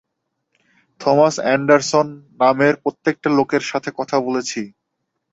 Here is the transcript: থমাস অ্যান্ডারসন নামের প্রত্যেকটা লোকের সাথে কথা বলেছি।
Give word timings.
থমাস 1.01 1.35
অ্যান্ডারসন 1.41 2.07
নামের 2.39 2.73
প্রত্যেকটা 2.83 3.29
লোকের 3.37 3.63
সাথে 3.71 3.89
কথা 3.99 4.17
বলেছি। 4.19 4.61